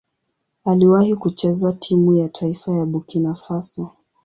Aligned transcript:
Aliwahi 0.65 1.15
kucheza 1.15 1.73
timu 1.73 2.13
ya 2.13 2.29
taifa 2.29 2.75
ya 2.75 2.85
Burkina 2.85 3.35
Faso. 3.35 3.91